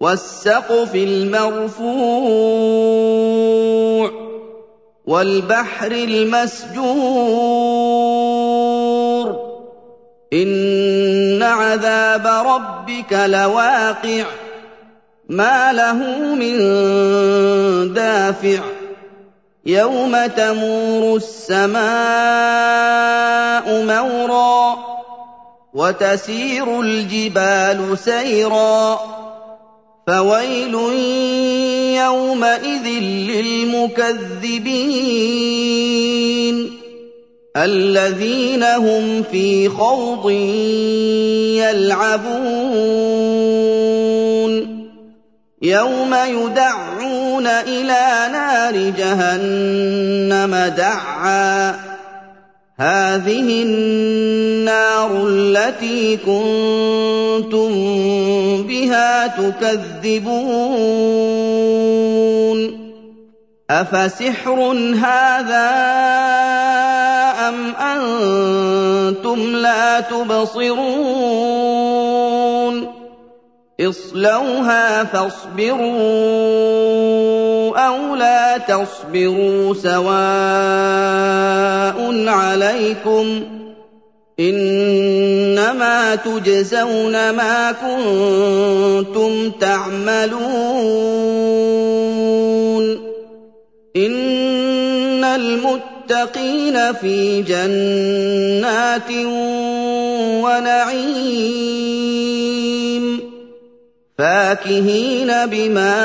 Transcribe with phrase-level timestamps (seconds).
[0.00, 1.86] والسقف المرفوع
[5.06, 6.76] والبحر المسجور.
[10.32, 14.24] إن عذاب ربك لواقع
[15.28, 15.94] ما له
[16.34, 16.56] من
[17.94, 18.58] دافع.
[19.66, 21.76] يوم تمور السماء
[23.84, 24.76] مورا
[25.74, 29.00] وتسير الجبال سيرا.
[30.06, 30.74] فويل
[31.94, 32.86] يومئذ
[33.26, 34.26] للمكذبين
[37.56, 40.30] الذين هم في خوض
[41.60, 42.46] يلعبون
[45.62, 51.70] يوم يدعون إلى نار جهنم دعا.
[52.78, 53.62] هذه
[55.06, 57.70] النار التي كنتم
[58.62, 60.56] بها تكذبون
[63.70, 64.60] أفسحر
[65.02, 65.70] هذا
[67.48, 70.86] أم أنتم لا تبصرون
[73.80, 75.86] اصلوها فاصبروا
[77.78, 80.96] أو لا تصبروا سواء
[82.28, 83.55] عليكم
[84.40, 90.36] إنما تجزون ما كنتم تعملون.
[93.96, 99.10] إن المتقين في جنات
[100.44, 101.56] ونعيم.
[104.18, 105.96] فاكهين بما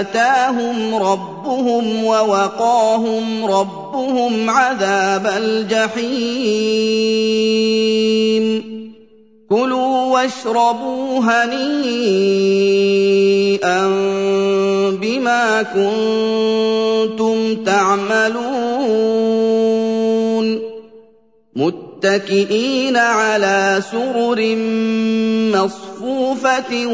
[0.00, 3.46] آتاهم ربهم ووقاهم
[3.88, 6.08] ربهم عذاب الجحيم.
[9.50, 11.58] كلوا واشربوا هنيئا
[14.90, 18.48] بما كنتم تعملون.
[21.56, 24.56] متكئين على سرر
[25.56, 26.86] مصفوفه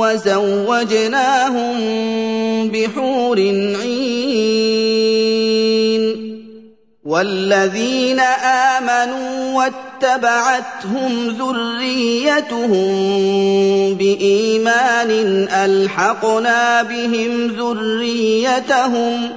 [0.00, 1.78] وزوجناهم
[2.68, 3.87] بحور عين
[7.18, 8.20] والذين
[8.78, 12.80] آمنوا واتبعتهم ذريتهم
[13.94, 15.10] بإيمان
[15.50, 19.30] ألحقنا بهم ذريتهم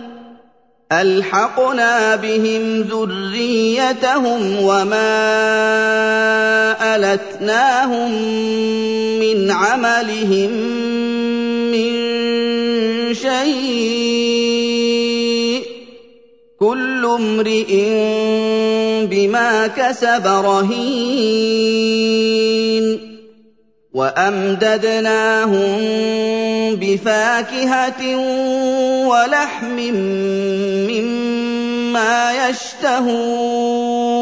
[0.91, 5.15] ألحقنا بهم ذريتهم وما
[6.95, 8.11] ألتناهم
[9.19, 10.51] من عملهم
[11.71, 11.93] من
[13.13, 14.60] شيء.
[16.61, 17.73] كل امرئ
[19.09, 21.41] بما كسب رهين
[23.93, 25.79] وأمددناهم
[26.75, 28.15] بفاكهة
[29.07, 29.77] ولحم
[30.89, 34.21] مما يشتهون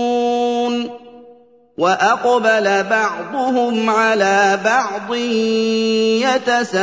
[1.77, 5.15] واقبل بعضهم على بعض
[6.35, 6.81] يتساءلون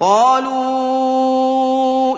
[0.00, 1.00] قالوا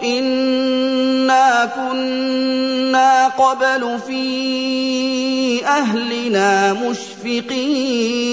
[0.02, 8.32] انا كنا قبل في اهلنا مشفقين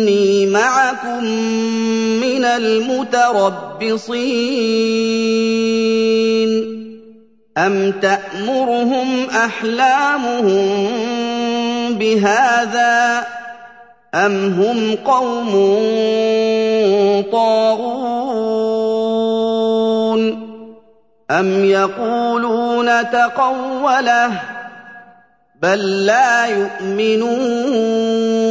[2.41, 4.21] مِّنَ الْمُتَرَبِّصِينَ.
[7.57, 10.79] أَمْ تَأْمُرُهُمْ أَحْلَامُهُم
[11.93, 13.25] بِهَٰذَا
[14.15, 15.51] أَمْ هُمْ قَوْمٌ
[17.31, 18.01] طَاغُونَ؟
[21.31, 24.31] أَمْ يَقُولُونَ تَقَوَّلَهُ
[25.61, 28.50] بل لا يؤمنون؟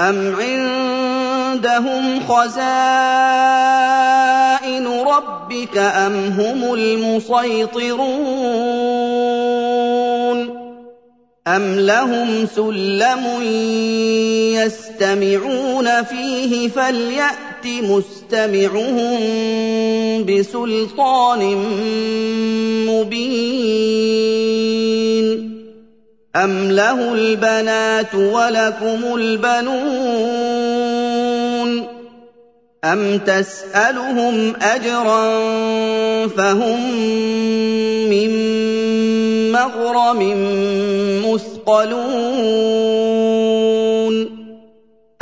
[0.00, 2.60] أم عندهم خزائن
[4.86, 8.30] ربك أم هم المسيطرون
[11.46, 13.42] أم لهم سلم
[14.54, 19.20] يستمعون فيه فليأت مستمعهم
[20.24, 21.40] بسلطان
[26.36, 30.60] أم له البنات ولكم البنون
[32.84, 35.30] أم تسألهم أجرا
[36.26, 37.00] فهم
[38.10, 38.30] من
[39.52, 40.20] مغرم
[41.26, 42.20] مثقلون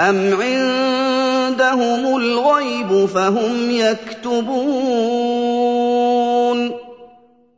[0.01, 5.48] أم عندهم الغيب فهم يكتبون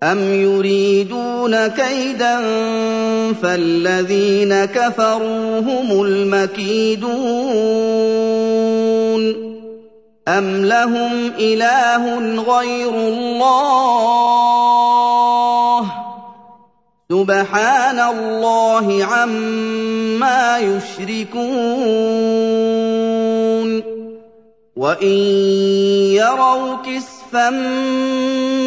[0.02, 2.37] أَمْ يُرِيدُونَ كَيْدًا
[3.43, 7.11] فَالَّذِينَ كَفَرُوا هُمُ الْمَكِيدُونَ
[10.29, 12.19] أَمْ لَهُمْ إِلَٰهٌ
[12.49, 13.50] غَيْرُ اللَّهِ
[17.11, 21.91] سُبْحَانَ اللَّهِ عَمَّا يُشْرِكُونَ
[24.81, 25.21] وَإِن
[26.17, 27.50] يَرَوْا كِسْفًا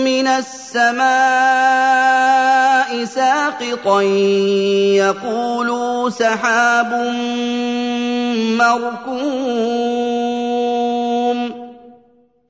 [0.05, 1.09] مِّنَ السَّمَاءِ
[3.05, 4.01] سَاقِطًا
[5.01, 6.91] يَقُولُوا سَحَابٌ
[8.61, 9.73] مَّرْكُومٌ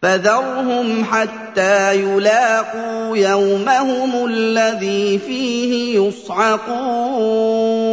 [0.04, 7.93] فَذَرْهُمْ حَتَّىٰ يُلَاقُوا يَوْمَهُمُ الَّذِي فِيهِ يُصْعَقُونَ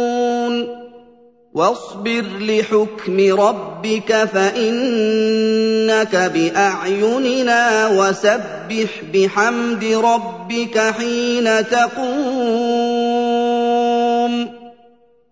[1.53, 12.21] وَاصْبِرْ لِحُكْمِ رَبِّكَ فَإِنَّكَ بِأَعْيُنِنَا وَسَبِّحْ بِحَمْدِ رَبِّكَ حِينَ تَقُومُ.